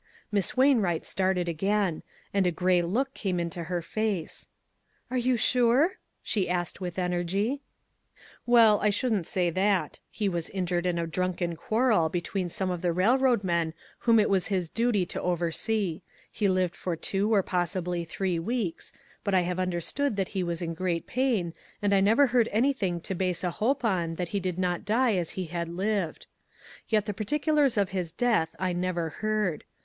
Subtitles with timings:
[0.31, 2.01] Miss Wain wright started again,
[2.33, 4.49] and a gray look came into her face."
[5.11, 7.61] Are you sure?" she asked with energy."
[8.47, 9.99] Well, I shouldn't say that.
[10.09, 14.19] He was in jured in a drunken quarrel between some of the railroad men whom
[14.19, 15.15] it was his duty LOGIC.
[15.17, 18.91] 119 to oversee; he lived for two or possibly three weeks,
[19.23, 22.73] but I have understood that he was in great pain, and I never heard any
[22.73, 26.25] thing to base a hope on that he did not die as he had lived.
[26.89, 29.63] Yet the particulars of his death I never heard.